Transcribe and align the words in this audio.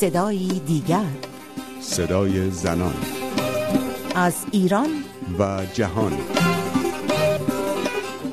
صدایی 0.00 0.60
دیگر. 0.60 1.04
صدای 1.80 2.50
زنان. 2.50 2.94
از 4.14 4.46
ایران. 4.52 4.88
و 5.38 5.66
جهان. 5.74 6.12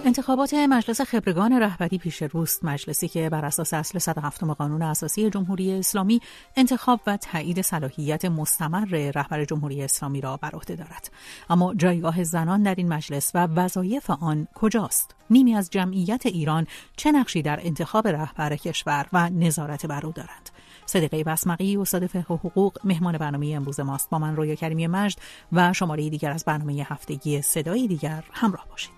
انتخابات 0.06 0.54
مجلس 0.54 1.02
خبرگان 1.02 1.54
رهبری 1.54 1.98
پیش 1.98 2.22
روست 2.22 2.66
مجلسی 2.66 3.08
که 3.08 3.30
بر 3.30 3.46
اساس 3.46 3.74
اصل 3.74 4.00
107 4.00 4.44
قانون 4.44 4.82
اساسی 4.82 5.30
جمهوری 5.30 5.74
اسلامی 5.74 6.22
انتخاب 6.56 7.00
و 7.08 7.18
تایید 7.18 7.62
صلاحیت 7.62 8.26
مستمر 8.26 9.12
رهبر 9.16 9.46
جمهوری 9.46 9.84
اسلامی 9.84 10.22
را 10.22 10.38
بر 10.38 10.52
عهده 10.52 10.76
دارد. 10.76 11.12
اما 11.50 11.74
جایگاه 11.74 12.24
زنان 12.24 12.64
در 12.64 12.76
این 12.76 12.88
مجلس 12.88 13.32
و 13.36 13.48
وظایف 13.48 14.10
آن 14.10 14.48
کجاست؟ 14.56 15.16
نیمی 15.30 15.56
از 15.56 15.70
جمعیت 15.70 16.26
ایران 16.26 16.68
چه 16.96 17.12
نقشی 17.12 17.42
در 17.42 17.60
انتخاب 17.64 18.08
رهبر 18.08 18.56
کشور 18.56 19.06
و 19.14 19.30
نظارت 19.30 19.86
بر 19.86 20.06
او 20.06 20.12
دارند؟ 20.12 20.50
صدقه 20.88 21.24
بسمقی 21.24 21.78
استاد 21.78 22.06
فقه 22.06 22.34
و 22.34 22.38
حقوق 22.38 22.78
مهمان 22.84 23.18
برنامه 23.18 23.54
امروز 23.56 23.80
ماست. 23.80 24.10
با 24.10 24.20
من 24.20 24.36
رویا 24.36 24.56
کریمی 24.56 24.88
مجد 24.88 25.20
و 25.52 25.74
شماره 25.74 26.10
دیگر 26.10 26.32
از 26.32 26.46
برنامه 26.46 26.86
هفتگی 26.90 27.42
صدای 27.42 27.88
دیگر 27.88 28.24
همراه 28.32 28.68
باشید. 28.70 28.92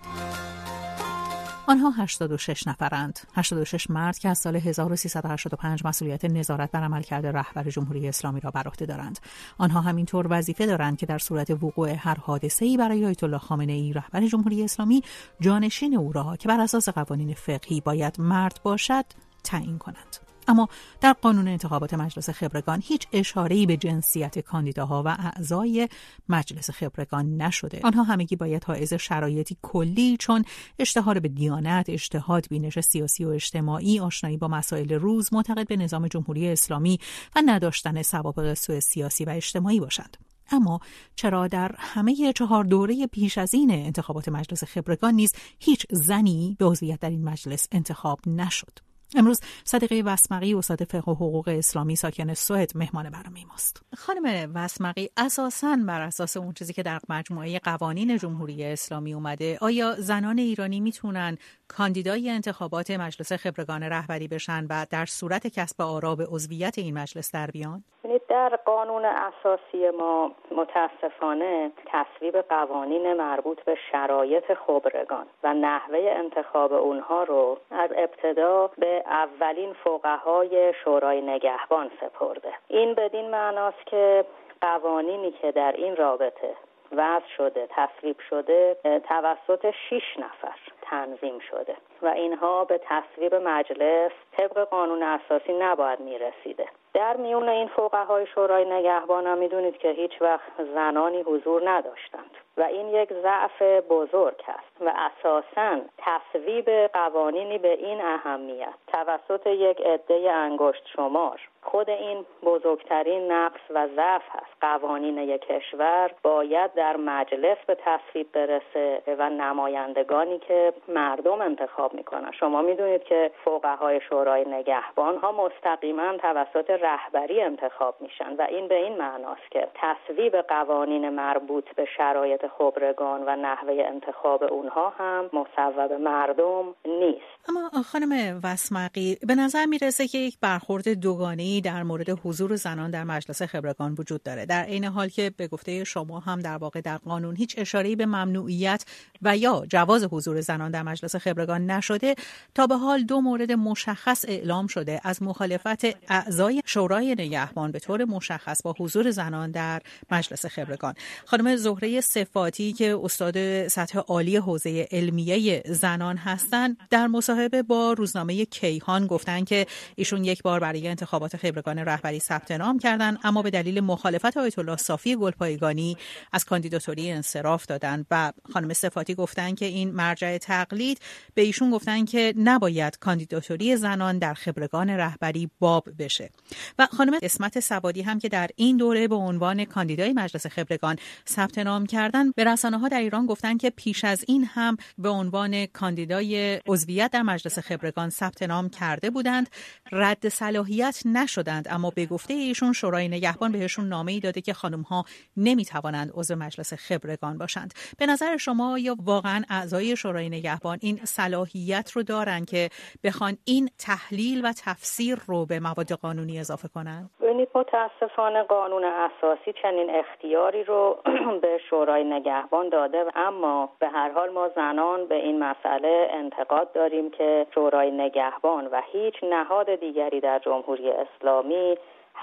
آنها 1.66 1.90
86 1.90 2.66
نفرند. 2.66 3.20
86 3.34 3.90
مرد 3.90 4.18
که 4.18 4.28
از 4.28 4.38
سال 4.38 4.56
1385 4.56 5.86
مسئولیت 5.86 6.24
نظارت 6.24 6.70
بر 6.70 6.82
عملکرد 6.84 7.26
رهبر 7.26 7.70
جمهوری 7.70 8.08
اسلامی 8.08 8.40
را 8.40 8.50
بر 8.50 8.62
عهده 8.68 8.86
دارند. 8.86 9.18
آنها 9.58 9.80
همینطور 9.80 10.26
وظیفه 10.30 10.66
دارند 10.66 10.98
که 10.98 11.06
در 11.06 11.18
صورت 11.18 11.50
وقوع 11.50 11.94
هر 11.98 12.18
حادثه‌ای 12.18 12.76
برای 12.76 13.06
آیت 13.06 13.24
الله 13.24 13.38
خامنه 13.38 13.72
ای 13.72 13.92
رهبر 13.92 14.26
جمهوری 14.26 14.64
اسلامی 14.64 15.02
جانشین 15.40 15.96
او 15.96 16.12
را 16.12 16.36
که 16.36 16.48
بر 16.48 16.60
اساس 16.60 16.88
قوانین 16.88 17.34
فقهی 17.34 17.80
باید 17.80 18.20
مرد 18.20 18.60
باشد 18.62 19.04
تعیین 19.44 19.78
کنند. 19.78 20.29
اما 20.48 20.68
در 21.00 21.12
قانون 21.12 21.48
انتخابات 21.48 21.94
مجلس 21.94 22.30
خبرگان 22.30 22.82
هیچ 22.84 23.06
اشاره‌ای 23.12 23.66
به 23.66 23.76
جنسیت 23.76 24.38
کاندیداها 24.38 25.02
و 25.06 25.08
اعضای 25.08 25.88
مجلس 26.28 26.70
خبرگان 26.70 27.36
نشده. 27.36 27.80
آنها 27.84 28.02
همگی 28.02 28.36
باید 28.36 28.64
حائز 28.64 28.94
شرایطی 28.94 29.56
کلی 29.62 30.16
چون 30.16 30.44
اشتهار 30.78 31.18
به 31.18 31.28
دیانت 31.28 31.88
اجتهاد 31.88 32.46
بینش 32.50 32.80
سیاسی 32.80 33.24
و 33.24 33.28
اجتماعی 33.28 34.00
آشنایی 34.00 34.36
با 34.36 34.48
مسائل 34.48 34.92
روز 34.92 35.32
معتقد 35.32 35.68
به 35.68 35.76
نظام 35.76 36.08
جمهوری 36.08 36.48
اسلامی 36.48 36.98
و 37.36 37.42
نداشتن 37.46 38.02
سوابق 38.02 38.54
سوء 38.54 38.80
سیاسی 38.80 39.24
و 39.24 39.30
اجتماعی 39.30 39.80
باشند. 39.80 40.16
اما 40.52 40.80
چرا 41.16 41.48
در 41.48 41.74
همه 41.78 42.32
چهار 42.32 42.64
دوره 42.64 43.06
پیش 43.06 43.38
از 43.38 43.54
این 43.54 43.70
انتخابات 43.70 44.28
مجلس 44.28 44.64
خبرگان 44.64 45.14
نیز 45.14 45.32
هیچ 45.58 45.86
زنی 45.90 46.56
به 46.58 46.66
عضویت 46.66 47.00
در 47.00 47.10
این 47.10 47.24
مجلس 47.24 47.68
انتخاب 47.72 48.20
نشد؟ 48.26 48.78
امروز 49.16 49.40
صدقه 49.64 50.02
وسمقی 50.04 50.54
استاد 50.54 50.84
فقه 50.84 51.12
و 51.12 51.14
حقوق 51.14 51.48
اسلامی 51.48 51.96
ساکن 51.96 52.34
سوئد 52.34 52.72
مهمان 52.74 53.10
برنامه 53.10 53.44
ماست. 53.44 53.82
خانم 53.96 54.50
وسمقی 54.54 55.10
اساسا 55.16 55.76
بر 55.86 56.00
اساس 56.00 56.36
اون 56.36 56.52
چیزی 56.52 56.72
که 56.72 56.82
در 56.82 57.00
مجموعه 57.08 57.58
قوانین 57.58 58.18
جمهوری 58.18 58.64
اسلامی 58.64 59.14
اومده 59.14 59.58
آیا 59.60 59.96
زنان 59.98 60.38
ایرانی 60.38 60.80
می‌تونن 60.80 61.38
کاندیدای 61.68 62.30
انتخابات 62.30 62.90
مجلس 62.90 63.32
خبرگان 63.32 63.82
رهبری 63.82 64.28
بشن 64.28 64.66
و 64.70 64.86
در 64.90 65.06
صورت 65.06 65.46
کسب 65.46 65.80
آرا 65.82 66.16
به 66.16 66.26
عضویت 66.30 66.78
این 66.78 66.98
مجلس 66.98 67.32
در 67.32 67.50
بیان؟ 67.50 67.84
در 68.30 68.48
قانون 68.48 69.04
اساسی 69.04 69.90
ما 69.90 70.30
متاسفانه 70.50 71.72
تصویب 71.86 72.36
قوانین 72.36 73.12
مربوط 73.12 73.60
به 73.60 73.78
شرایط 73.92 74.54
خبرگان 74.54 75.26
و 75.42 75.54
نحوه 75.54 75.98
انتخاب 75.98 76.72
اونها 76.72 77.24
رو 77.24 77.58
از 77.70 77.90
ابتدا 77.96 78.70
به 78.78 79.02
اولین 79.06 79.72
فقهای 79.72 80.74
شورای 80.84 81.20
نگهبان 81.20 81.90
سپرده. 82.00 82.52
این 82.68 82.94
بدین 82.94 83.30
معناست 83.30 83.86
که 83.86 84.24
قوانینی 84.60 85.30
که 85.30 85.52
در 85.52 85.72
این 85.72 85.96
رابطه 85.96 86.54
وضع 86.92 87.26
شده 87.36 87.68
تصویب 87.70 88.16
شده 88.30 88.76
توسط 89.08 89.70
شیش 89.88 90.18
نفر 90.18 90.58
تنظیم 90.82 91.38
شده 91.38 91.76
و 92.02 92.06
اینها 92.06 92.64
به 92.64 92.80
تصویب 92.84 93.34
مجلس 93.34 94.12
طبق 94.36 94.58
قانون 94.68 95.02
اساسی 95.02 95.52
نباید 95.52 96.00
می‌رسیده. 96.00 96.68
در 96.94 97.16
میون 97.16 97.48
این 97.48 97.68
فقهای 97.68 98.26
شورای 98.26 98.64
نگهبان 98.64 99.38
می‌دونید 99.38 99.78
که 99.78 99.88
هیچ 99.90 100.22
وقت 100.22 100.64
زنانی 100.74 101.22
حضور 101.22 101.70
نداشتند. 101.70 102.36
و 102.60 102.62
این 102.62 102.88
یک 102.88 103.12
ضعف 103.12 103.62
بزرگ 103.90 104.44
است 104.48 104.80
و 104.80 104.92
اساسا 104.96 105.80
تصویب 105.98 106.70
قوانینی 106.70 107.58
به 107.58 107.72
این 107.72 108.00
اهمیت. 108.00 108.74
توسط 108.86 109.46
یک 109.46 109.80
عده 109.80 110.32
انگشت 110.32 110.86
شمار 110.96 111.40
خود 111.62 111.90
این 111.90 112.26
بزرگترین 112.42 113.32
نقص 113.32 113.60
و 113.70 113.88
ضعف 113.96 114.22
هست 114.30 114.50
قوانین 114.60 115.18
یک 115.18 115.40
کشور 115.40 116.10
باید 116.22 116.74
در 116.74 116.96
مجلس 116.96 117.56
به 117.66 117.74
تصویب 117.74 118.32
برسه 118.32 119.02
و 119.18 119.30
نمایندگانی 119.30 120.38
که 120.38 120.72
مردم 120.88 121.40
انتخاب 121.40 121.94
می‌کنن. 121.94 122.30
شما 122.32 122.62
می‌دونید 122.62 123.04
که 123.04 123.30
فقهای 123.44 124.00
شورای 124.00 124.44
نگهبان 124.44 125.16
ها 125.16 125.32
مستقیما 125.32 126.16
توسط 126.16 126.70
رهبری 126.70 127.42
انتخاب 127.42 127.94
میشن 128.00 128.36
و 128.36 128.46
این 128.48 128.68
به 128.68 128.74
این 128.74 128.96
معناست 128.96 129.50
که 129.50 129.68
تصویب 129.74 130.36
قوانین 130.36 131.08
مربوط 131.08 131.74
به 131.74 131.84
شرایط 131.84 132.44
خبرگان 132.58 133.20
و 133.26 133.36
نحوه 133.36 133.72
انتخاب 133.94 134.42
اونها 134.42 134.92
هم 134.98 135.24
مصوب 135.32 135.92
مردم 135.92 136.74
نیست. 136.84 137.48
اما 137.48 137.82
خانم 137.82 138.40
وسمقی 138.44 139.18
به 139.26 139.34
نظر 139.34 139.66
می‌رسه 139.66 140.08
که 140.08 140.18
یک 140.18 140.38
برخورد 140.40 140.88
دوگانه 140.88 141.60
در 141.60 141.82
مورد 141.82 142.10
حضور 142.10 142.56
زنان 142.56 142.90
در 142.90 143.04
مجلس 143.04 143.42
خبرگان 143.42 143.94
وجود 143.98 144.22
داره. 144.22 144.46
در 144.46 144.62
عین 144.62 144.84
حال 144.84 145.08
که 145.08 145.30
به 145.36 145.48
گفته 145.48 145.84
شما 145.84 146.18
هم 146.20 146.40
در 146.40 146.56
واقع 146.56 146.80
در 146.80 146.96
قانون 146.96 147.36
هیچ 147.36 147.54
اشاره‌ای 147.58 147.96
به 147.96 148.06
ممنوعیت 148.06 148.84
و 149.22 149.36
یا 149.36 149.62
جواز 149.68 150.04
حضور 150.04 150.40
زنان 150.40 150.70
در 150.70 150.82
مجلس 150.82 151.16
خبرگان 151.16 151.70
نشده 151.70 152.14
تا 152.54 152.66
به 152.66 152.76
حال 152.76 153.02
دو 153.02 153.20
مورد 153.20 153.52
مشخص 153.52 154.24
اعلام 154.28 154.66
شده. 154.66 155.00
از 155.04 155.22
مخالفت 155.22 155.84
اعضای 156.10 156.62
شورای 156.64 157.12
نگهبان 157.12 157.72
به 157.72 157.78
طور 157.78 158.04
مشخص 158.04 158.62
با 158.62 158.74
حضور 158.78 159.10
زنان 159.10 159.50
در 159.50 159.80
مجلس 160.10 160.46
خبرگان. 160.46 160.94
خانم 161.26 161.56
زهره 161.56 162.00
صفاتی 162.30 162.72
که 162.72 162.98
استاد 163.02 163.68
سطح 163.68 163.98
عالی 163.98 164.36
حوزه 164.36 164.88
علمیه 164.90 165.62
زنان 165.66 166.16
هستند 166.16 166.76
در 166.90 167.06
مصاحبه 167.06 167.62
با 167.62 167.92
روزنامه 167.92 168.44
کیهان 168.44 169.06
گفتند 169.06 169.48
که 169.48 169.66
ایشون 169.96 170.24
یک 170.24 170.42
بار 170.42 170.60
برای 170.60 170.88
انتخابات 170.88 171.36
خبرگان 171.36 171.78
رهبری 171.78 172.18
ثبت 172.18 172.50
نام 172.50 172.78
کردند 172.78 173.18
اما 173.24 173.42
به 173.42 173.50
دلیل 173.50 173.80
مخالفت 173.80 174.36
آیت 174.36 174.58
الله 174.58 174.76
صافی 174.76 175.16
گلپایگانی 175.16 175.96
از 176.32 176.44
کاندیداتوری 176.44 177.10
انصراف 177.10 177.66
دادند 177.66 178.06
و 178.10 178.32
خانم 178.52 178.72
صفاتی 178.72 179.14
گفتند 179.14 179.58
که 179.58 179.66
این 179.66 179.90
مرجع 179.90 180.38
تقلید 180.38 180.98
به 181.34 181.42
ایشون 181.42 181.70
گفتن 181.70 182.04
که 182.04 182.34
نباید 182.36 182.98
کاندیداتوری 182.98 183.76
زنان 183.76 184.18
در 184.18 184.34
خبرگان 184.34 184.90
رهبری 184.90 185.50
باب 185.58 185.88
بشه. 185.98 186.30
و 186.78 186.86
خانم 186.86 187.18
اسمت 187.22 187.60
سوادی 187.60 188.02
هم 188.02 188.18
که 188.18 188.28
در 188.28 188.48
این 188.56 188.76
دوره 188.76 189.08
به 189.08 189.14
عنوان 189.14 189.64
کاندیدای 189.64 190.12
مجلس 190.12 190.46
خبرگان 190.46 190.96
ثبت 191.28 191.58
نام 191.58 191.86
کردن 191.86 192.19
به 192.36 192.44
رسانه 192.44 192.78
ها 192.78 192.88
در 192.88 193.00
ایران 193.00 193.26
گفتن 193.26 193.56
که 193.56 193.70
پیش 193.70 194.04
از 194.04 194.24
این 194.28 194.44
هم 194.44 194.76
به 194.98 195.08
عنوان 195.08 195.66
کاندیدای 195.66 196.60
عضویت 196.66 197.10
در 197.10 197.22
مجلس 197.22 197.58
خبرگان 197.58 198.10
ثبت 198.10 198.42
نام 198.42 198.68
کرده 198.68 199.10
بودند. 199.10 199.48
رد 199.92 200.28
صلاحیت 200.28 201.02
نشدند 201.04 201.66
اما 201.70 201.90
به 201.90 202.06
گفته 202.06 202.34
ایشون 202.34 202.72
شورای 202.72 203.08
نگهبان 203.08 203.52
بهشون 203.52 203.88
نامه 203.88 204.12
ای 204.12 204.20
داده 204.20 204.40
که 204.40 204.52
خانم 204.52 204.82
ها 204.82 205.04
نمی 205.36 205.64
توانند 205.64 206.10
عضو 206.14 206.36
مجلس 206.36 206.72
خبرگان 206.74 207.38
باشند. 207.38 207.74
به 207.98 208.06
نظر 208.06 208.36
شما 208.36 208.78
یا 208.78 208.96
واقعا 209.04 209.42
اعضای 209.50 209.96
شورای 209.96 210.28
نگهبان 210.28 210.78
این 210.82 210.96
صلاحیت 211.04 211.90
رو 211.94 212.02
دارن 212.02 212.44
که 212.44 212.68
بخوان 213.04 213.36
این 213.44 213.68
تحلیل 213.78 214.44
و 214.44 214.52
تفسیر 214.64 215.18
رو 215.26 215.46
به 215.46 215.60
مواد 215.60 215.92
قانونی 215.92 216.40
اضافه 216.40 216.68
کنن؟ 216.68 217.10
ببینید 217.20 217.48
متاسفانه 217.54 218.42
قانون 218.42 218.84
اساسی 218.84 219.52
چنین 219.62 219.90
اختیاری 219.90 220.64
رو 220.64 221.02
به 221.42 221.58
شورای 221.70 222.04
نگهبان 222.12 222.68
داده 222.68 223.04
اما 223.14 223.68
به 223.78 223.88
هر 223.88 224.10
حال 224.10 224.30
ما 224.30 224.48
زنان 224.48 225.06
به 225.06 225.14
این 225.14 225.38
مسئله 225.38 226.08
انتقاد 226.10 226.72
داریم 226.72 227.10
که 227.10 227.46
شورای 227.54 227.90
نگهبان 227.90 228.66
و 228.66 228.82
هیچ 228.92 229.14
نهاد 229.24 229.74
دیگری 229.74 230.20
در 230.20 230.38
جمهوری 230.38 230.90
اسلامی 230.90 231.76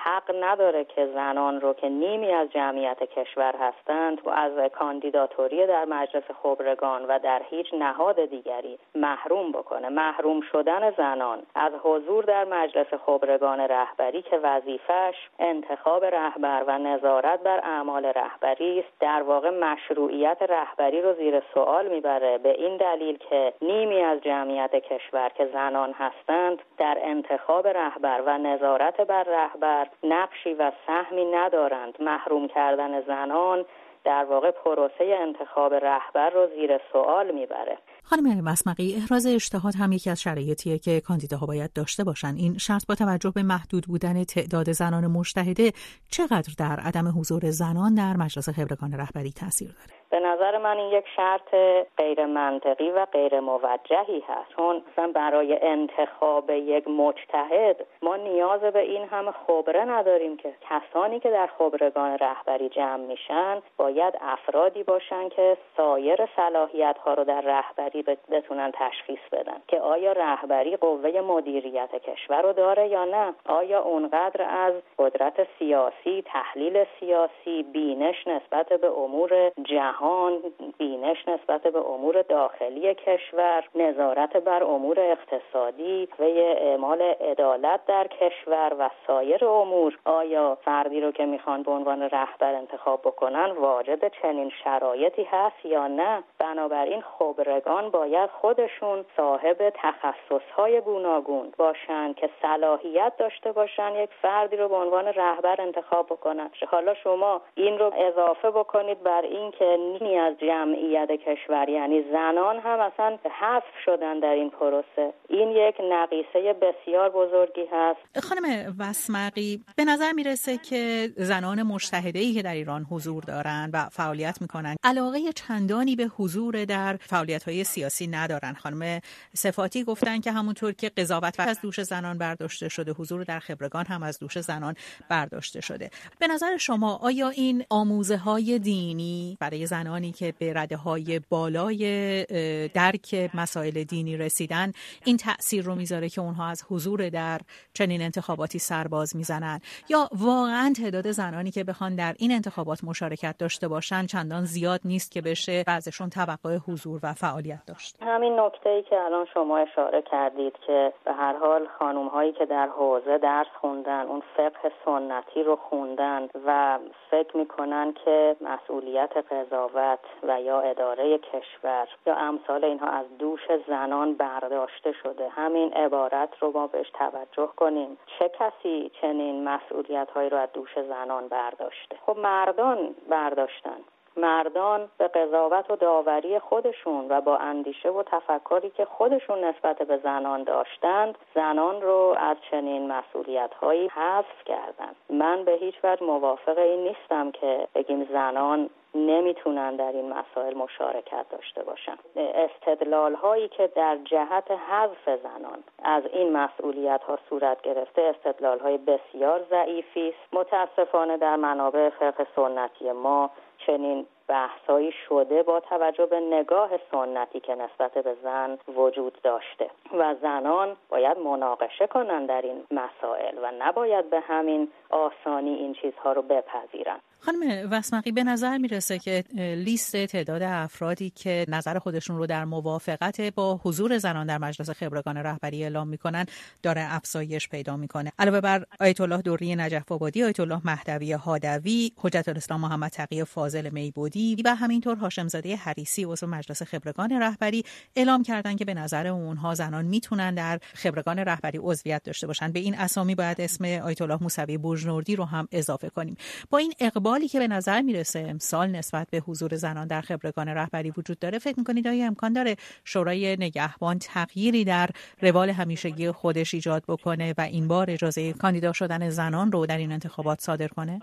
حق 0.04 0.36
نداره 0.44 0.84
که 0.84 1.08
زنان 1.14 1.62
رو 1.62 1.74
که 1.74 1.90
نیمی 1.90 2.34
از 2.34 2.50
جمعیت 2.50 3.04
کشور 3.04 3.56
هستند 3.60 4.22
و 4.26 4.30
از 4.30 4.72
کاندیداتوری 4.72 5.68
در 5.68 5.86
مجلس 5.86 6.24
خبرگان 6.44 7.06
و 7.06 7.20
در 7.20 7.42
هیچ 7.50 7.74
نهاد 7.74 8.26
دیگری 8.26 8.80
محروم 8.96 9.52
بکنه. 9.52 9.90
محروم 9.90 10.42
شدن 10.42 10.92
زنان 10.92 11.40
از 11.56 11.74
حضور 11.84 12.24
در 12.24 12.44
مجلس 12.44 12.94
خبرگان 13.06 13.60
رهبری 13.60 14.22
که 14.22 14.38
وظیفش 14.38 15.16
انتخاب 15.40 16.06
رهبر 16.06 16.64
و 16.68 16.78
نظارت 16.78 17.44
بر 17.44 17.60
اعمال 17.64 18.06
رهبری 18.06 18.80
است 18.80 19.00
در 19.00 19.22
واقع 19.22 19.50
مشروعیت 19.50 20.38
رهبری 20.42 21.02
رو 21.02 21.14
زیر 21.14 21.42
سوال 21.54 21.88
می‌بره. 21.88 22.38
به 22.38 22.50
این 22.50 22.78
دلیل 22.78 23.18
که 23.18 23.54
نیمی 23.62 24.02
از 24.02 24.22
جمعیت 24.22 24.76
کشور 24.76 25.30
که 25.30 25.46
زنان 25.46 25.92
هستند 25.92 26.62
در 26.78 26.98
انتخاب 27.02 27.68
رهبر 27.68 28.22
و 28.26 28.38
نظارت 28.38 29.02
بر 29.02 29.24
رهبر 29.24 29.87
کشور 29.88 30.10
نقشی 30.10 30.54
و 30.54 30.72
سهمی 30.88 31.26
ندارند. 31.26 31.94
محروم 32.02 32.48
کردن 32.48 33.02
زنان 33.02 33.66
در 34.06 34.26
واقع 34.30 34.52
پروسه 34.52 35.18
انتخاب 35.22 35.74
رهبر 35.74 36.30
رو 36.30 36.48
زیر 36.56 36.80
سوال 36.92 37.32
می‌بره. 37.32 37.78
خانم 38.04 38.44
مسمقی 38.44 38.96
احراز 38.96 39.28
اجتهاد 39.28 39.74
هم 39.80 39.92
یکی 39.92 40.10
از 40.10 40.22
شرایطیه 40.22 40.80
که 40.80 41.02
کاندیداها 41.02 41.46
باید 41.46 41.74
داشته 41.74 42.04
باشن. 42.04 42.34
این 42.38 42.58
شرط 42.58 42.88
با 42.90 42.96
توجه 42.96 43.32
به 43.36 43.44
محدود 43.44 43.84
بودن 43.88 44.24
تعداد 44.24 44.72
زنان 44.72 45.08
مجتهده 45.08 45.72
چقدر 46.12 46.54
در 46.60 46.80
عدم 46.80 47.20
حضور 47.20 47.42
زنان 47.50 47.96
در 47.96 48.14
مجلس 48.18 48.50
خبرگان 48.50 48.94
رهبری 48.94 49.32
تاثیر 49.32 49.68
داره؟ 49.68 49.98
به 50.10 50.20
نظر 50.38 50.58
من 50.58 50.78
این 50.78 50.92
یک 50.92 51.06
شرط 51.16 51.56
غیر 51.98 52.26
منطقی 52.26 52.92
و 52.92 53.06
غیر 53.06 53.40
موجهی 53.40 54.24
هست. 54.28 54.50
چون 54.56 54.84
مثلا 54.92 55.12
برای 55.12 55.60
انتخاب 55.62 56.50
یک 56.50 56.88
مجتهد 56.88 57.86
ما 58.02 58.16
نیاز 58.16 58.62
به 58.62 58.80
این 58.80 59.08
همه 59.08 59.32
خبره 59.32 59.86
نداریم 59.86 60.38
که 60.38 60.54
کسانی 60.70 61.20
که 61.20 61.30
در 61.30 61.48
خبرگان 61.60 62.18
رهبری 62.18 62.70
جمع 62.70 63.06
میشن 63.06 63.62
باید 63.78 64.14
افرادی 64.22 64.84
باشن 64.84 65.30
که 65.30 65.58
سایر 65.78 66.30
صلاحیت 66.36 66.98
ها 66.98 67.14
رو 67.14 67.24
در 67.24 67.42
رهبری 67.42 68.04
بتونن 68.32 68.72
تشخیص 68.74 69.20
بدن 69.32 69.58
که 69.68 69.80
آیا 69.80 70.12
رهبری 70.12 70.78
قوه 70.78 71.22
مدیریت 71.22 71.96
کشور 71.96 72.42
رو 72.42 72.54
داره 72.54 72.88
یا 72.88 73.06
نه؟ 73.06 73.34
آیا 73.46 73.82
اونقدر 73.82 74.46
از 74.50 74.74
قدرت 75.00 75.48
سیاسی 75.60 76.24
تحلیل 76.26 76.86
سیاسی 77.00 77.64
بینش 77.64 78.28
نسبت 78.28 78.70
به 78.70 78.88
امور 78.88 79.52
جهان 79.64 80.27
جهان 80.28 80.42
بینش 80.78 81.28
نسبت 81.28 81.62
به 81.62 81.80
امور 81.80 82.22
داخلی 82.22 82.96
کشور 82.96 83.64
نظارت 83.76 84.38
بر 84.38 84.64
امور 84.64 85.00
اقتصادی 85.00 86.10
و 86.20 86.24
اعمال 86.24 87.02
عدالت 87.02 87.86
در 87.86 88.08
کشور 88.08 88.76
و 88.80 88.90
سایر 89.08 89.46
امور. 89.46 89.98
آیا 90.06 90.58
فردی 90.66 91.02
رو 91.02 91.12
که 91.12 91.26
می‌خوان 91.26 91.64
به 91.64 91.72
عنوان 91.72 92.02
رهبر 92.02 92.54
انتخاب 92.54 93.02
بکنن 93.02 93.52
واجد 93.52 94.12
چنین 94.22 94.52
شرایطی 94.64 95.24
هست 95.24 95.66
یا 95.66 95.88
نه؟ 95.88 96.24
بنابراین 96.40 97.02
خبرگان 97.02 97.90
باید 97.90 98.30
خودشون 98.30 99.06
صاحب 99.18 99.74
تخصصهای 99.76 100.82
گوناگون 100.82 101.54
باشند 101.58 102.16
که 102.16 102.30
صلاحیت 102.42 103.14
داشته 103.18 103.52
باشن 103.52 103.96
یک 103.96 104.10
فردی 104.22 104.58
رو 104.58 104.68
به 104.68 104.76
عنوان 104.76 105.06
رهبر 105.06 105.62
انتخاب 105.62 106.06
بکنن. 106.06 106.50
حالا 106.68 106.94
شما 106.94 107.42
این 107.56 107.80
رو 107.80 107.94
اضافه 107.98 108.52
بکنید 108.52 109.04
بر 109.04 109.22
اینکه 109.22 109.78
از 110.18 110.36
جمعیت 110.42 111.10
کشور 111.12 111.70
یعنی 111.70 112.04
زنان 112.12 112.60
هم 112.60 112.80
اصلا 112.80 113.18
حذف 113.40 113.64
شدن 113.86 114.20
در 114.20 114.28
این 114.28 114.50
پروسه. 114.50 115.14
این 115.30 115.52
یک 115.52 115.76
نقیصه 115.92 116.54
بسیار 116.54 117.10
بزرگی 117.10 117.66
هست. 117.72 118.26
خانم 118.28 118.76
وسمقی 118.80 119.64
به 119.76 119.86
نظر 119.86 120.12
می‌رسه 120.12 120.58
که 120.58 121.10
زنان 121.16 121.64
مشتهده 121.64 122.34
که 122.34 122.42
در 122.42 122.54
ایران 122.54 122.84
حضور 122.92 123.24
دارند 123.24 123.70
و 123.74 123.90
فعالیت 123.92 124.42
می‌کنن 124.42 124.76
علاقه 124.84 125.20
چندانی 125.36 125.96
به 125.96 126.04
حضور 126.04 126.66
در 126.66 126.96
فعالیت 126.96 127.44
های 127.44 127.64
سیاسی 127.64 128.08
ندارن. 128.08 128.54
خانم 128.54 129.00
صفاتی 129.34 129.84
گفتن 129.84 130.20
که 130.20 130.32
همونطور 130.32 130.72
که 130.72 130.90
قضاوت 130.90 131.40
از 131.40 131.62
دوش 131.62 131.82
زنان 131.82 132.18
برداشته 132.18 132.70
شده 132.70 132.92
حضور 132.92 133.24
در 133.24 133.40
خبرگان 133.40 133.86
هم 133.86 134.04
از 134.04 134.20
دوش 134.20 134.40
زنان 134.40 134.76
برداشته 135.10 135.62
شده. 135.62 135.90
به 136.20 136.28
نظر 136.28 136.58
شما 136.58 137.00
آیا 137.04 137.30
این 137.30 137.64
آموزه 137.70 138.18
های 138.18 138.60
دینی 138.60 139.38
برای 139.40 139.66
زنانی 139.66 140.07
که 140.12 140.34
به 140.40 140.54
رده 140.54 140.78
های 140.78 141.22
بالای 141.30 142.26
درک 142.68 143.30
مسائل 143.34 143.84
دینی 143.84 144.18
رسیدن 144.18 144.72
این 145.06 145.18
تاثیر 145.18 145.64
رو 145.64 145.76
می‌ذاره 145.76 146.10
که 146.10 146.22
اونها 146.22 146.48
از 146.48 146.64
حضور 146.70 147.10
در 147.10 147.40
چنین 147.74 148.02
انتخاباتی 148.02 148.60
سرباز 148.60 149.16
می‌زنن. 149.16 149.60
یا 149.90 150.10
واقعا 150.20 150.74
تعداد 150.84 151.12
زنانی 151.12 151.52
که 151.52 151.64
بخوان 151.64 151.96
در 151.96 152.14
این 152.20 152.32
انتخابات 152.32 152.84
مشارکت 152.84 153.36
داشته 153.38 153.68
باشن 153.68 154.06
چندان 154.06 154.44
زیاد 154.46 154.80
نیست 154.86 155.12
که 155.12 155.22
بشه 155.22 155.64
بعضشون 155.68 156.10
توقع 156.10 156.58
حضور 156.68 157.00
و 157.04 157.14
فعالیت 157.14 157.66
داشت. 157.68 157.98
همین 158.02 158.40
نکته 158.40 158.70
ای 158.70 158.84
که 158.84 158.96
الان 158.96 159.26
شما 159.34 159.58
اشاره 159.58 160.02
کردید 160.12 160.54
که 160.68 160.94
به 161.06 161.14
هر 161.14 161.38
حال 161.38 161.68
خانم 161.80 162.08
هایی 162.08 162.32
که 162.32 162.46
در 162.46 162.68
حوزه 162.68 163.18
درس 163.18 163.48
خوندن 163.62 164.02
اون 164.02 164.22
فقه 164.38 164.72
سنتی 164.86 165.44
رو 165.44 165.56
خوندن 165.70 166.28
و 166.46 166.80
فکر 167.12 167.38
می‌کنن 167.38 167.94
که 168.06 168.36
مسئولیت 168.42 169.12
قضاوت 169.32 169.97
و 170.24 170.42
یا 170.42 170.62
اداره 170.62 171.18
کشور. 171.18 171.88
یا 172.06 172.16
امثال 172.16 172.66
اینها 172.66 172.88
از 172.88 173.06
دوش 173.20 173.42
زنان 173.68 174.14
برداشته 174.14 174.92
شده. 174.92 175.30
همین 175.30 175.74
عبارت 175.74 176.30
رو 176.40 176.52
ما 176.52 176.68
بهش 176.68 176.90
توجه 176.90 177.50
کنیم. 177.56 177.98
چه 178.20 178.32
کسی 178.40 178.92
چنین 179.02 179.44
مسئولیت 179.44 180.12
هایی 180.12 180.30
رو 180.30 180.38
از 180.38 180.50
دوش 180.54 180.80
زنان 180.90 181.28
برداشته؟ 181.28 181.98
خب 182.06 182.18
مردان 182.18 182.96
برداشتن. 183.10 183.80
مردان 184.18 184.90
به 184.98 185.08
قضاوت 185.08 185.72
و 185.72 185.76
داوری 185.76 186.40
خودشون 186.40 187.06
و 187.10 187.22
با 187.22 187.38
اندیشه 187.38 187.90
و 187.90 188.04
تفکری 188.04 188.70
که 188.70 188.86
خودشون 188.86 189.44
نسبت 189.44 189.78
به 189.78 189.98
زنان 189.98 190.44
داشتند 190.44 191.18
زنان 191.36 191.82
رو 191.82 192.16
از 192.20 192.38
چنین 192.52 192.92
مسئولیت 192.92 193.54
هایی 193.54 193.88
حذف 193.88 194.44
کردند 194.46 194.96
من 195.10 195.44
به 195.44 195.52
هیچ 195.52 195.76
وجه 195.84 196.04
موافق 196.04 196.58
این 196.58 196.84
نیستم 196.84 197.32
که 197.32 197.68
بگیم 197.76 198.08
زنان 198.12 198.70
نمی‌تونن 198.98 199.76
در 199.76 199.92
این 199.92 200.14
مسائل 200.14 200.58
مشارکت 200.58 201.26
داشته 201.30 201.64
باشن. 201.64 201.98
استدلال 202.16 203.14
هایی 203.16 203.48
که 203.48 203.68
در 203.68 203.98
جهت 204.06 204.52
حذف 204.52 205.20
زنان 205.24 205.64
از 205.84 206.04
این 206.14 206.38
مسئولیت 206.38 207.02
ها 207.04 207.20
صورت 207.30 207.62
گرفته 207.62 208.02
استدلال 208.02 208.60
های 208.60 208.78
بسیار 208.78 209.44
ضعیفی 209.50 210.10
است. 210.10 210.34
متاسفانه 210.34 211.18
در 211.18 211.36
منابع 211.36 211.90
فقه 211.90 212.28
سنتی 212.36 212.92
ما 212.92 213.30
چنین 213.58 214.06
بحثایی 214.28 214.92
شده 215.10 215.44
با 215.44 215.60
توجه 215.60 216.06
به 216.06 216.20
نگاه 216.20 216.70
سنتی 216.92 217.40
که 217.40 217.56
نسبت 217.56 217.94
به 217.94 218.16
زن 218.24 218.58
وجود 218.76 219.22
داشته 219.24 219.70
و 220.00 220.16
زنان 220.22 220.76
باید 220.90 221.18
مناقشه 221.18 221.88
کنند 221.88 222.30
در 222.30 222.42
این 222.42 222.64
مسائل 222.72 223.38
و 223.44 223.52
نباید 223.60 224.10
به 224.10 224.20
همین 224.20 224.68
آسانی 224.90 225.50
این 225.50 225.74
چیزها 225.82 226.12
رو 226.12 226.22
بپذیرن. 226.22 227.00
خانم 227.20 227.70
وسمقی 227.72 228.12
به 228.12 228.24
نظر 228.24 228.58
می‌رسه 228.58 229.00
که 229.00 229.24
لیست 229.38 230.06
تعداد 230.06 230.42
افرادی 230.44 231.10
که 231.10 231.46
نظر 231.48 231.80
خودشون 231.80 232.18
رو 232.18 232.26
در 232.26 232.46
موافقت 232.46 233.22
با 233.36 233.60
حضور 233.64 233.98
زنان 233.98 234.28
در 234.28 234.38
مجلس 234.38 234.70
خبرگان 234.70 235.18
رهبری 235.18 235.64
اعلام 235.64 235.88
می‌کنن 235.88 236.26
داره 236.64 236.88
افزایش 236.90 237.50
پیدا 237.50 237.78
می‌کنه. 237.78 238.12
علاوه 238.20 238.42
بر 238.42 238.64
آیت 238.80 239.02
الله 239.02 239.22
دوری 239.22 239.56
نجف 239.56 239.92
آبادی 239.92 240.24
آیت 240.24 240.40
الله 240.40 240.62
مهدوی 240.66 241.14
هادوی 241.14 241.92
حجت 242.04 242.30
الاسلام 242.30 242.62
محمد 242.62 242.92
تقی 242.92 243.24
فاضل 243.24 243.70
میبودی 243.74 244.17
و 244.46 244.56
همینطور 244.56 244.98
هاشمزاده 244.98 245.56
حریسی 245.56 246.04
عضو 246.04 246.28
مجلس 246.28 246.64
خبرگان 246.64 247.12
رهبری 247.12 247.64
اعلام 247.96 248.24
کردن 248.24 248.56
که 248.56 248.66
به 248.66 248.74
نظر 248.74 249.08
اونها 249.08 249.54
زنان 249.54 249.86
می‌تونن 249.86 250.36
در 250.36 250.60
خبرگان 250.74 251.20
رهبری 251.20 251.60
عضویت 251.62 252.04
داشته 252.04 252.28
باشن. 252.28 252.52
به 252.52 252.60
این 252.60 252.76
اسامی 252.76 253.16
باید 253.16 253.42
اسم 253.42 253.66
آیت 253.66 254.02
الله 254.02 254.18
موسوی 254.22 254.58
بوجنوردی 254.58 255.16
رو 255.16 255.24
هم 255.24 255.48
اضافه 255.52 255.90
کنیم. 255.90 256.18
با 256.50 256.58
این 256.58 256.74
اقبالی 256.80 257.28
که 257.28 257.40
به 257.40 257.48
نظر 257.48 257.82
می‌رسه 257.82 258.20
امسال 258.20 258.68
نسبت 258.70 259.08
به 259.12 259.18
حضور 259.18 259.56
زنان 259.56 259.88
در 259.88 260.02
خبرگان 260.02 260.48
رهبری 260.48 260.94
وجود 260.98 261.20
داره 261.20 261.40
فکر 261.40 261.56
می‌کنید 261.58 261.88
آیا 261.88 262.06
امکان 262.06 262.34
داره 262.34 262.56
شورای 262.84 263.38
نگهبان 263.40 264.00
تغییری 264.00 264.64
در 264.66 264.90
روال 265.22 265.50
همیشگی 265.50 266.12
خودش 266.12 266.54
ایجاد 266.54 266.84
بکنه 266.88 267.34
و 267.38 267.42
این 267.42 267.68
بار 267.68 267.92
اجازه 267.92 268.34
کاندیدا 268.34 268.74
شدن 268.74 269.10
زنان 269.10 269.52
رو 269.52 269.66
در 269.66 269.78
این 269.78 269.92
انتخابات 269.92 270.42
صادر 270.42 270.68
کنه؟ 270.68 271.00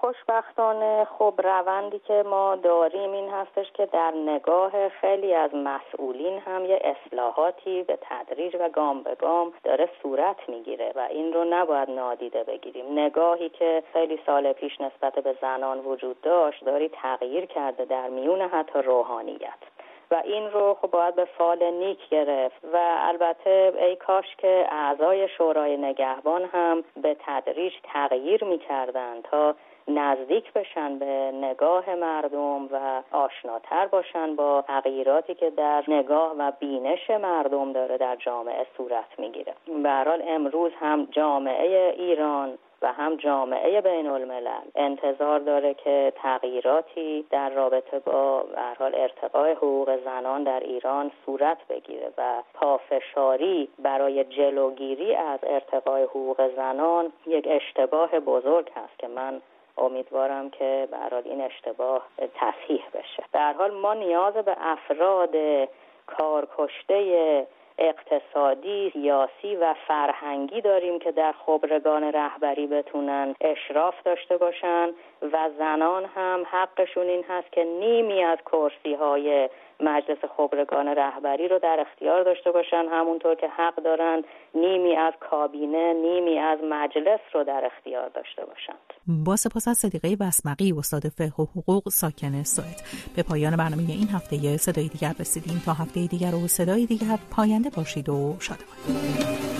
خوشبختانه 0.00 1.06
خب 1.18 1.40
روندی 1.44 2.00
که 2.06 2.22
ما 2.34 2.56
داریم 2.56 3.12
این 3.12 3.28
هستش 3.28 3.72
که 3.72 3.86
در 3.86 4.10
نگاه 4.10 4.88
خیلی 4.88 5.34
از 5.34 5.50
مسئولین 5.54 6.38
هم 6.38 6.64
یه 6.64 6.80
اصلاحاتی 6.84 7.82
به 7.82 7.98
تدریج 8.00 8.56
و 8.60 8.68
گام 8.68 9.02
به 9.02 9.14
گام 9.14 9.52
داره 9.64 9.88
صورت 10.02 10.48
می‌گیره 10.48 10.92
و 10.94 11.06
این 11.10 11.32
رو 11.32 11.44
نباید 11.44 11.90
نادیده 11.90 12.44
بگیریم. 12.44 12.98
نگاهی 12.98 13.48
که 13.48 13.82
خیلی 13.92 14.20
سال 14.26 14.52
پیش 14.52 14.80
نسبت 14.80 15.14
به 15.14 15.36
زنان 15.40 15.78
وجود 15.78 16.20
داشت 16.20 16.64
داری 16.64 16.88
تغییر 16.88 17.46
کرده 17.46 17.84
در 17.84 18.08
میون 18.08 18.40
حتی 18.40 18.78
روحانیت. 18.78 19.62
و 20.10 20.22
این 20.24 20.50
رو 20.50 20.76
خب 20.82 20.90
باید 20.90 21.14
به 21.14 21.24
فال 21.24 21.70
نیک 21.70 22.08
گرفت 22.08 22.64
و 22.72 22.78
البته 22.98 23.72
ای 23.78 23.96
کاش 23.96 24.36
که 24.38 24.66
اعضای 24.70 25.28
شورای 25.28 25.76
نگهبان 25.76 26.44
هم 26.44 26.84
به 27.02 27.16
تدریج 27.26 27.72
تغییر 27.82 28.44
می‌کردن 28.44 29.20
تا 29.22 29.54
نزدیک 29.88 30.52
بشن 30.52 30.98
به 30.98 31.30
نگاه 31.34 31.94
مردم 31.94 32.66
و 32.66 33.02
آشناتر 33.10 33.86
باشن 33.86 34.36
با 34.36 34.64
تغییراتی 34.66 35.34
که 35.34 35.50
در 35.50 35.84
نگاه 35.88 36.34
و 36.38 36.52
بینش 36.60 37.10
مردم 37.10 37.72
داره 37.72 37.98
در 37.98 38.16
جامعه 38.16 38.66
صورت 38.76 39.18
می‌گیره. 39.18 39.54
به 39.82 39.88
امروز 40.28 40.72
هم 40.80 41.08
جامعه 41.10 41.94
ایران 41.98 42.58
و 42.82 42.92
هم 42.92 43.16
جامعه 43.16 43.80
بین 43.80 44.06
الملل 44.06 44.60
انتظار 44.74 45.38
داره 45.38 45.74
که 45.74 46.12
تغییراتی 46.16 47.26
در 47.30 47.50
رابطه 47.50 47.98
با 47.98 48.44
حال 48.78 48.94
ارتقای 48.94 49.52
حقوق 49.52 50.04
زنان 50.04 50.42
در 50.42 50.60
ایران 50.60 51.10
صورت 51.26 51.58
بگیره 51.68 52.12
و 52.18 52.42
پافشاری 52.54 53.68
برای 53.78 54.24
جلوگیری 54.24 55.14
از 55.14 55.40
ارتقای 55.42 56.02
حقوق 56.02 56.56
زنان 56.56 57.12
یک 57.26 57.48
اشتباه 57.50 58.20
بزرگ 58.20 58.70
هست 58.76 58.98
که 58.98 59.08
من 59.08 59.40
امیدوارم 59.78 60.50
که 60.50 60.88
برای 60.90 61.28
این 61.28 61.40
اشتباه 61.40 62.02
تصحیح 62.34 62.82
بشه. 62.94 63.24
در 63.32 63.52
حال 63.52 63.70
ما 63.70 63.94
نیاز 63.94 64.34
به 64.34 64.56
افراد 64.60 65.34
کارکشته 66.06 67.46
اقتصادی، 67.78 68.90
سیاسی 68.92 69.56
و 69.56 69.74
فرهنگی 69.88 70.60
داریم 70.60 70.98
که 70.98 71.12
در 71.12 71.34
خبرگان 71.46 72.04
رهبری 72.04 72.66
بتونن 72.66 73.34
اشراف 73.40 73.94
داشته 74.04 74.36
باشن. 74.36 74.92
و 75.32 75.50
زنان 75.58 76.04
هم 76.14 76.44
حقشون 76.50 77.06
این 77.06 77.24
هست 77.28 77.52
که 77.52 77.64
نیمی 77.64 78.22
از 78.22 78.38
کرسی 78.46 78.94
های 78.94 79.48
مجلس 79.80 80.18
خبرگان 80.36 80.88
رهبری 80.88 81.48
رو 81.48 81.58
در 81.58 81.76
اختیار 81.80 82.22
داشته 82.24 82.50
باشن. 82.50 82.84
همونطور 82.90 83.34
که 83.34 83.48
حق 83.48 83.82
دارند 83.82 84.24
نیمی 84.54 84.96
از 84.96 85.12
کابینه 85.30 85.92
نیمی 85.92 86.38
از 86.38 86.58
مجلس 86.70 87.20
رو 87.32 87.44
در 87.44 87.62
اختیار 87.64 88.08
داشته 88.08 88.44
باشند. 88.44 88.92
با 89.26 89.36
سپاس 89.36 89.68
از 89.68 89.76
صدیقه 89.76 90.16
بسمقی 90.16 90.72
استاد 90.78 91.02
فقه 91.02 91.42
و 91.42 91.46
حقوق 91.56 91.88
ساکن 91.88 92.42
سوئد. 92.42 92.80
به 93.16 93.22
پایان 93.22 93.56
برنامه 93.56 93.82
این 93.88 94.08
هفته 94.14 94.56
صدای 94.56 94.88
دیگر 94.88 95.12
رسیدیم. 95.20 95.62
تا 95.66 95.72
هفته 95.72 96.06
دیگر 96.06 96.34
و 96.34 96.48
صدای 96.48 96.86
دیگر 96.86 97.18
پاینده 97.36 97.70
باشید 97.76 98.08
و 98.08 98.36
شادمان 98.40 99.53